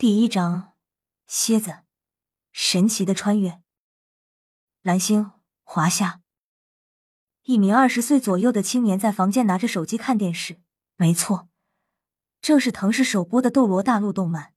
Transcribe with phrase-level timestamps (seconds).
[0.00, 0.72] 第一章，
[1.26, 1.80] 蝎子，
[2.52, 3.60] 神奇的穿越。
[4.80, 6.22] 蓝星华夏，
[7.42, 10.62] 一名二十岁左右的青年在房间拿着手机看电视。
[10.96, 11.50] 没错，
[12.40, 14.54] 正是腾势首播的《斗罗大陆》动漫。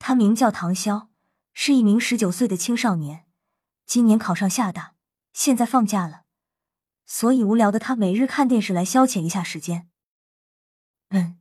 [0.00, 1.06] 他名叫唐潇，
[1.52, 3.28] 是一名十九岁的青少年。
[3.86, 4.96] 今年考上厦大，
[5.32, 6.24] 现在放假了，
[7.06, 9.88] 所以无聊的他每日看电视来消遣一下时间。
[11.10, 11.38] 嗯，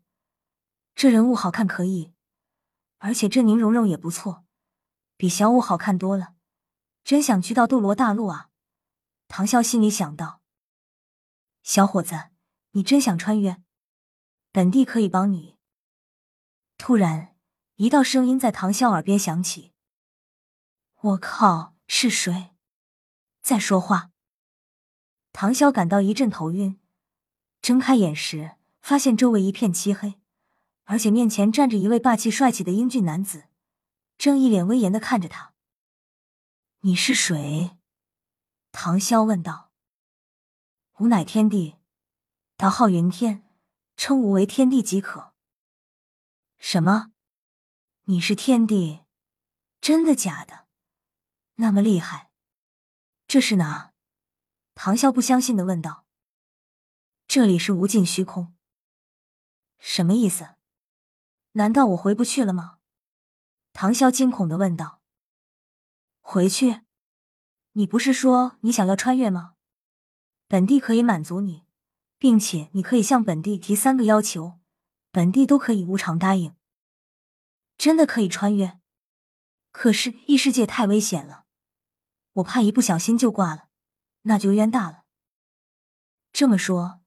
[0.94, 2.12] 这人物好看可以。
[2.98, 4.46] 而且这宁荣荣也不错，
[5.18, 6.36] 比小五好看多了，
[7.04, 8.50] 真想去到斗罗大陆啊！
[9.28, 10.42] 唐啸心里想到。
[11.64, 12.30] 小伙子，
[12.72, 13.62] 你真想穿越？
[14.52, 15.58] 本帝可以帮你。
[16.78, 17.36] 突然，
[17.76, 19.74] 一道声音在唐啸耳边响起
[21.02, 22.56] ：“我靠，是谁
[23.42, 24.12] 在说话？”
[25.34, 26.80] 唐啸感到一阵头晕，
[27.62, 30.20] 睁开眼时，发现周围一片漆黑。
[30.86, 33.46] 而且面前站着一位霸气帅气的英俊男子，
[34.18, 35.54] 正一脸威严的看着他。
[36.82, 37.78] 你是谁？
[38.72, 39.72] 唐潇问道。
[41.00, 41.76] 吾乃天帝，
[42.56, 43.44] 道号云天，
[43.98, 45.34] 称吾为天帝即可。
[46.60, 47.12] 什么？
[48.04, 49.02] 你是天帝？
[49.82, 50.68] 真的假的？
[51.56, 52.32] 那么厉害？
[53.28, 53.94] 这是哪？
[54.76, 56.06] 唐潇不相信的问道。
[57.28, 58.56] 这里是无尽虚空。
[59.80, 60.55] 什么意思？
[61.58, 62.80] 难道我回不去了吗？
[63.72, 65.02] 唐潇惊恐的问道。
[66.20, 66.82] 回去？
[67.72, 69.54] 你不是说你想要穿越吗？
[70.50, 71.64] 本帝可以满足你，
[72.18, 74.60] 并且你可以向本帝提三个要求，
[75.12, 76.54] 本帝都可以无偿答应。
[77.78, 78.80] 真的可以穿越？
[79.72, 81.46] 可是异世界太危险了，
[82.34, 83.70] 我怕一不小心就挂了，
[84.24, 85.06] 那就冤大了。
[86.34, 87.00] 这么说，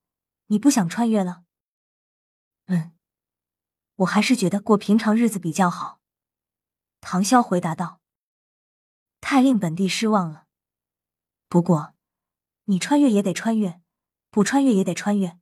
[0.47, 1.45] 你不想穿越了？
[3.99, 6.01] 我还是觉得过平常日子比较好。”
[7.01, 8.01] 唐潇回答道。
[9.23, 10.47] “太令本帝失望了。
[11.49, 11.95] 不过，
[12.65, 13.81] 你穿越也得穿越，
[14.31, 15.39] 不穿越也得穿越，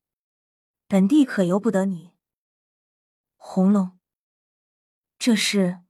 [0.86, 2.12] 本帝可由不得你。”
[3.36, 3.98] 红龙！
[5.18, 5.82] 这时，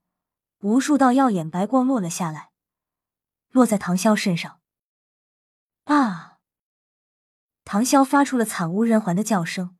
[0.59, 2.51] 无数道耀眼白光落了下来，
[3.49, 4.61] 落在唐潇身上。
[5.85, 6.39] 啊！
[7.63, 9.77] 唐潇发出了惨无人寰的叫声，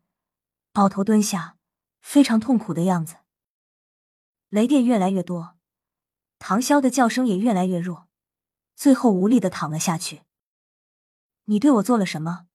[0.72, 1.57] 抱头蹲下。
[2.08, 3.18] 非常痛苦的样子，
[4.48, 5.58] 雷电越来越多，
[6.40, 8.08] 唐潇的叫声也越来越弱，
[8.78, 10.22] 最后无力的躺了下去。
[11.44, 12.48] 你对我做了什么？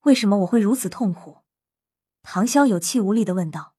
[0.00, 1.38] 为什么我会如此痛苦？
[2.20, 3.74] 唐潇有气无力的问道。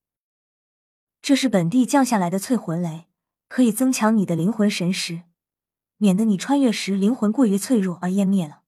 [1.21, 3.05] 这是本地降下来的淬魂雷，
[3.47, 5.21] 可以增强你的灵魂神识，
[5.97, 8.63] 免得你穿越时灵魂过于脆弱而湮灭了。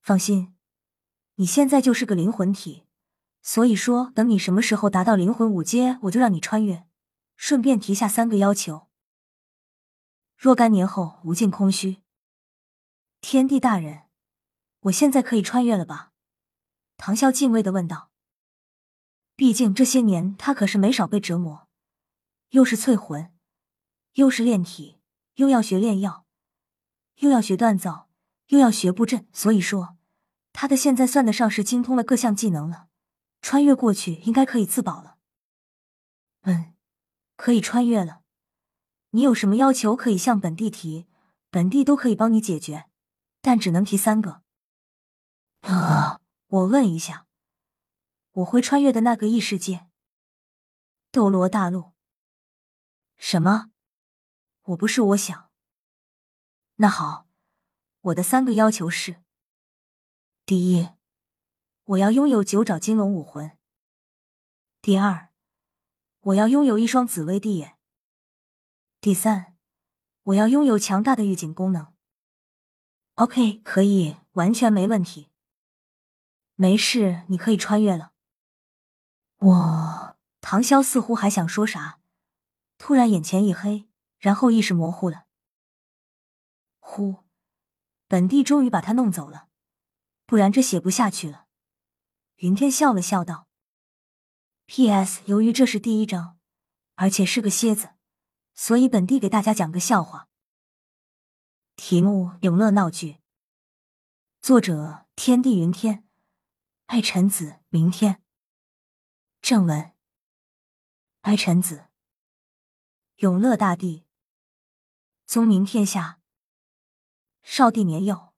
[0.00, 0.56] 放心，
[1.34, 2.83] 你现在就是个灵魂体。
[3.46, 6.86] 所以说，等你什么时候达到灵魂五阶，我就让你穿越，
[7.36, 8.88] 顺便提下三个要求。
[10.34, 11.98] 若干年后，无尽空虚。
[13.20, 14.04] 天帝大人，
[14.80, 16.12] 我现在可以穿越了吧？
[16.96, 18.10] 唐潇敬畏的问道。
[19.36, 21.68] 毕竟这些年他可是没少被折磨，
[22.50, 23.30] 又是淬魂，
[24.14, 25.00] 又是炼体，
[25.34, 26.24] 又要学炼药，
[27.16, 28.08] 又要学锻造，
[28.46, 29.98] 又要学布阵，所以说
[30.54, 32.88] 他的现在算得上是精通了各项技能了。
[33.44, 35.18] 穿越过去应该可以自保了。
[36.44, 36.74] 嗯，
[37.36, 38.22] 可以穿越了。
[39.10, 41.06] 你有什么要求可以向本地提，
[41.50, 42.88] 本地都可以帮你解决，
[43.42, 44.40] 但只能提三个。
[45.60, 47.26] 啊，我问一下，
[48.30, 49.90] 我会穿越的那个异世界，
[51.10, 51.92] 斗罗大陆。
[53.18, 53.70] 什么？
[54.62, 55.50] 我不是我想。
[56.76, 57.26] 那好，
[58.00, 59.22] 我的三个要求是：
[60.46, 60.93] 第一。
[61.86, 63.58] 我要拥有九爪金龙武魂。
[64.80, 65.28] 第二，
[66.20, 67.76] 我要拥有一双紫薇帝眼。
[69.02, 69.54] 第三，
[70.22, 71.92] 我要拥有强大的预警功能。
[73.16, 75.28] OK，可以，完全没问题。
[76.54, 78.12] 没事，你可以穿越了。
[79.36, 82.00] 我唐潇似乎还想说啥，
[82.78, 83.86] 突然眼前一黑，
[84.18, 85.26] 然后意识模糊了。
[86.78, 87.24] 呼，
[88.08, 89.48] 本帝终于把他弄走了，
[90.24, 91.43] 不然这写不下去了。
[92.38, 93.48] 云天笑了笑道
[94.66, 95.22] ：“P.S.
[95.26, 96.38] 由于这是第一章，
[96.96, 97.94] 而且是个蝎子，
[98.54, 100.28] 所以本地给大家讲个笑话。
[101.76, 103.20] 题目：永乐闹剧。
[104.40, 106.08] 作者：天地云天，
[106.86, 108.22] 爱臣子明天。
[109.40, 109.92] 正文：
[111.20, 111.86] 爱臣子，
[113.16, 114.06] 永乐大帝，
[115.24, 116.20] 宗明天下，
[117.42, 118.34] 少帝年幼，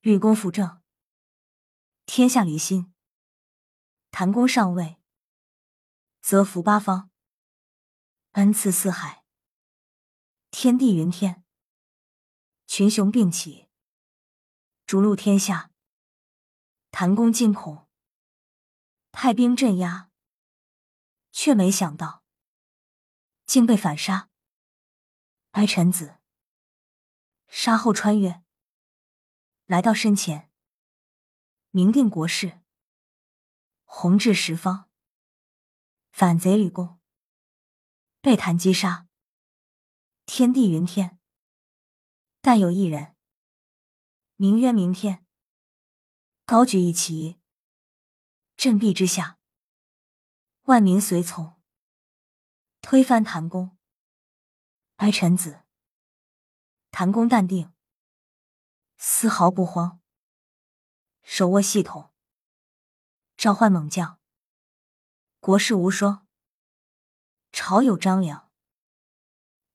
[0.00, 0.82] 吕公辅政。”
[2.06, 2.94] 天下离心，
[4.10, 5.00] 谭公上位，
[6.20, 7.10] 则福八方。
[8.32, 9.24] 恩赐四海，
[10.50, 11.44] 天地云天，
[12.66, 13.68] 群雄并起，
[14.86, 15.70] 逐鹿天下。
[16.90, 17.88] 谭公惊恐，
[19.10, 20.10] 派兵镇压，
[21.32, 22.22] 却没想到
[23.46, 24.30] 竟被反杀。
[25.52, 26.18] 哀臣子
[27.48, 28.44] 杀后穿越，
[29.66, 30.52] 来到身前，
[31.76, 32.60] 明定国事，
[33.82, 34.88] 弘治十方。
[36.12, 37.00] 反贼吕公
[38.20, 39.08] 被谭击杀，
[40.24, 41.18] 天地云天，
[42.40, 43.16] 但有一人，
[44.36, 45.26] 名曰明天。
[46.44, 47.40] 高举一旗，
[48.56, 49.40] 振臂之下，
[50.66, 51.60] 万民随从，
[52.82, 53.76] 推翻谭公。
[54.98, 55.64] 哀臣子，
[56.92, 57.74] 谭公淡定，
[58.96, 60.00] 丝毫不慌，
[61.24, 62.12] 手握系统，
[63.36, 64.20] 召唤猛将。
[65.40, 66.28] 国士无双，
[67.50, 68.52] 朝有张良，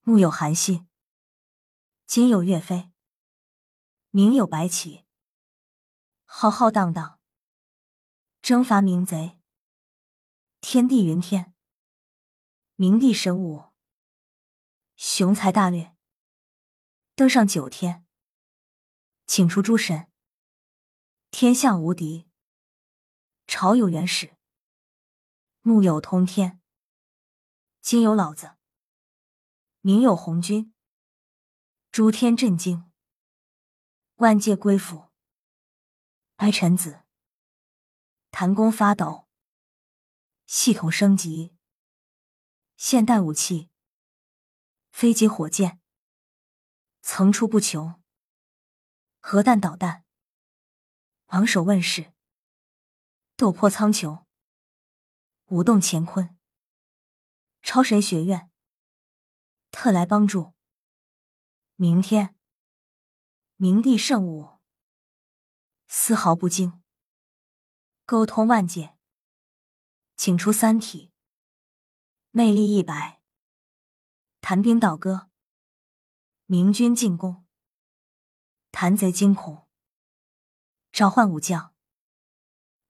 [0.02, 0.88] 暮有韩信，
[2.06, 2.92] 今有岳飞，
[4.12, 5.06] 明有白起。
[6.24, 7.20] 浩浩荡荡，
[8.42, 9.40] 征伐明贼，
[10.62, 11.56] 天地云天，
[12.76, 13.74] 明帝神武，
[14.96, 15.98] 雄才大略，
[17.16, 18.06] 登上九天，
[19.26, 20.12] 请出诸神，
[21.32, 22.28] 天下无敌，
[23.46, 24.36] 朝有元始，
[25.62, 26.60] 暮有通天，
[27.82, 28.58] 今有老子，
[29.80, 30.74] 明有红军，
[31.92, 32.92] 诸天震惊，
[34.16, 35.12] 万界归服。
[36.38, 37.04] 哀臣子，
[38.32, 39.28] 谭公发抖。
[40.48, 41.56] 系统升级，
[42.76, 43.70] 现代武器，
[44.92, 45.80] 飞机、火箭
[47.02, 48.02] 层出不穷，
[49.20, 50.06] 核弹、导弹
[51.30, 52.12] 昂首问世，
[53.36, 54.26] 斗破苍穹，
[55.50, 56.36] 舞动乾坤。
[57.62, 58.50] 超神学院
[59.70, 60.56] 特来帮助，
[61.76, 62.36] 明天
[63.58, 64.60] 明帝圣武。
[65.86, 66.82] 丝毫不惊，
[68.08, 68.98] 沟通万界，
[70.18, 71.12] 请出三体，
[72.32, 73.22] 魅力一百，
[74.42, 75.30] 谈兵倒戈，
[76.48, 77.46] 明军进攻，
[78.72, 79.69] 谭贼惊恐，
[81.00, 81.74] 召唤武将，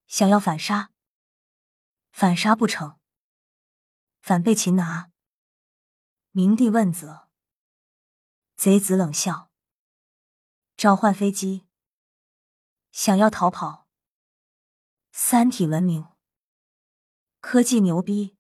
[0.08, 0.92] 想要反杀，
[2.10, 3.00] 反杀不成，
[4.20, 5.12] 反被擒拿。
[6.32, 7.30] 明帝问责，
[8.56, 9.52] 贼子冷笑，
[10.76, 11.68] 召唤飞机。
[12.90, 13.88] 想要逃跑？
[15.12, 16.08] 三体文明，
[17.40, 18.36] 科技牛逼，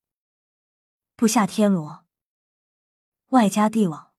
[1.15, 2.07] 布下天罗，
[3.27, 4.15] 外加地网，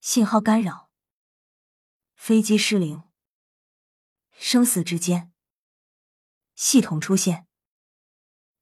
[0.00, 0.90] 信号干扰，
[2.14, 3.07] 飞机失灵，
[4.40, 5.32] 生死之间，
[6.54, 7.48] 系统出现，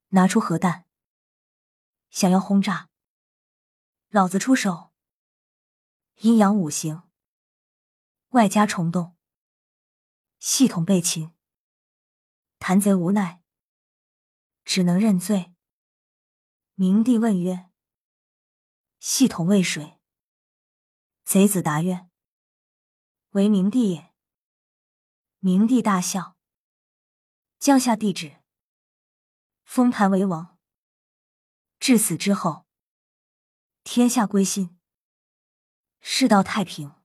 [0.07, 0.85] 拿出核弹，
[2.09, 2.89] 想要轰炸，
[4.09, 4.91] 老子出手，
[6.15, 7.03] 阴阳五行，
[8.29, 9.15] 外加虫洞。
[10.39, 11.31] 系统被擒，
[12.57, 13.43] 谭贼无奈，
[14.65, 15.53] 只能认罪。
[16.73, 17.69] 明帝问曰
[18.99, 19.99] ：“系统为谁？”
[21.23, 22.09] 贼子答曰
[23.31, 24.06] ：“为明帝也。”
[25.39, 26.35] 明帝大笑，
[27.59, 28.41] 降下帝旨，
[29.63, 30.57] 封谭为王。
[31.79, 32.65] 至死之后，
[33.83, 34.79] 天下归心，
[35.99, 36.95] 世道太平。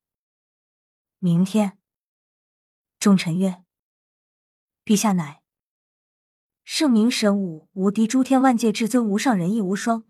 [1.19, 1.79] 明天。
[2.99, 3.63] 众臣曰
[4.83, 5.43] ：“陛下乃
[6.65, 10.07] 圣明神武无敌诸天万界至尊无上仁义无双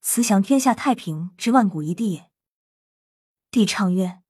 [0.00, 2.30] 慈祥天下太平之万古一帝也。”
[3.50, 4.22] 帝唱曰：“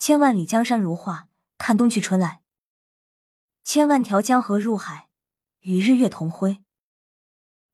[0.00, 1.28] 千万里江山如画，
[1.58, 2.42] 看冬去春来；
[3.64, 5.08] 千万条江河入海，
[5.60, 6.62] 与日月同辉；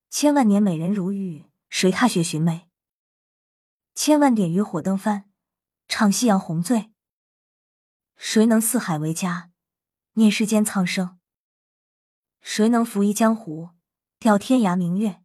[0.09, 2.69] 千万年美人如玉，谁踏雪寻梅？
[3.95, 5.31] 千万点渔火灯帆，
[5.89, 6.91] 唱夕阳红醉。”
[8.17, 9.51] 谁能四海为家，
[10.12, 11.19] 念世间苍生？
[12.41, 13.71] 谁能拂衣江湖，
[14.19, 15.23] 钓天涯明月？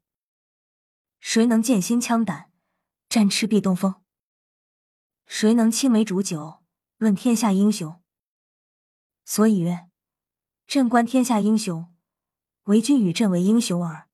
[1.19, 2.51] 谁能剑心枪胆，
[3.07, 4.03] 战赤壁东风？
[5.27, 6.63] 谁能青梅煮酒，
[6.97, 8.01] 论天下英雄？
[9.29, 9.89] 所以曰：
[10.67, 11.93] 朕观天下英雄，
[12.63, 14.07] 唯君与朕为英雄耳。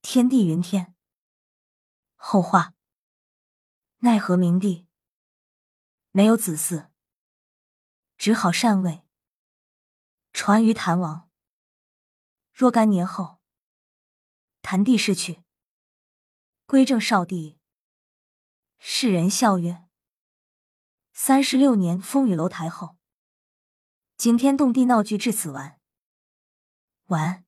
[0.00, 0.94] 天地云天。
[2.16, 2.72] 后话。
[3.98, 4.86] 奈何明帝
[6.12, 6.88] 没有子嗣。
[8.16, 9.04] 只好禅位，
[10.32, 11.28] 传于谭王。
[12.54, 13.38] 若干年后，
[14.62, 15.44] 谭帝逝去，
[16.64, 17.58] 归正少帝。
[18.78, 19.86] 世人笑曰
[21.12, 22.96] ：“三十六年风雨楼台后，
[24.20, 25.80] 惊天动地闹剧至此完。”
[27.08, 27.42] 完。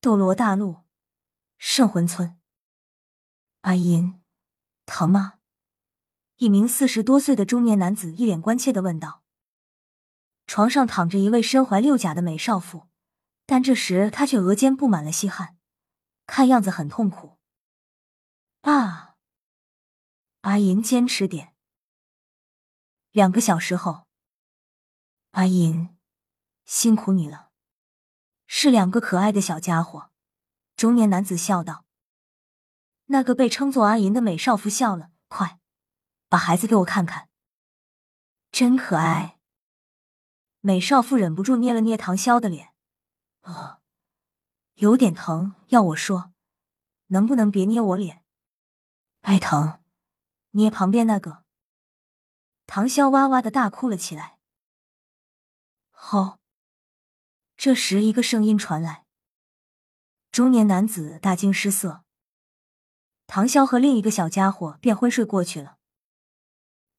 [0.00, 0.82] 斗罗大陆，
[1.58, 2.40] 圣魂村。
[3.60, 4.20] 阿银，
[4.84, 5.34] 疼吗？
[6.38, 9.22] 一名四十多岁的中年男子一脸关切的问道。
[10.48, 12.88] 床上躺着一位身怀六甲的美少妇，
[13.46, 15.56] 但这时她却额间布满了细汗，
[16.26, 17.38] 看样子很痛苦。
[18.62, 19.14] 啊！
[20.40, 21.54] 阿银，坚持点。
[23.12, 24.03] 两个小时后，
[25.34, 25.88] 阿银，
[26.64, 27.50] 辛苦你了。
[28.46, 30.12] 是两个可爱的小家伙。
[30.76, 31.84] 中年男子笑道。
[33.06, 35.58] 那个被称作阿银的美少妇笑了，快，
[36.28, 37.28] 把孩子给我看看。
[38.52, 39.40] 真可爱。
[40.60, 42.72] 美少妇忍不住捏了捏唐潇的脸，
[43.40, 43.80] 啊，
[44.74, 45.56] 有点疼。
[45.70, 46.32] 要我说，
[47.08, 48.22] 能不能别捏我脸？
[49.22, 49.80] 爱疼，
[50.50, 51.42] 捏旁边那个。
[52.66, 54.33] 唐潇哇哇的大哭了起来。
[56.14, 56.38] 哦！
[57.56, 59.04] 这时，一个声音传来，
[60.30, 62.04] 中年男子大惊失色。
[63.26, 65.78] 唐潇和另一个小家伙便昏睡过去了。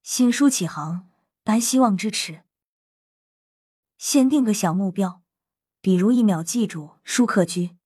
[0.04, 1.10] 新书启航，
[1.44, 2.44] 白希望支持。
[3.98, 5.22] 先定个小目标，
[5.80, 7.78] 比如一秒记住舒克居。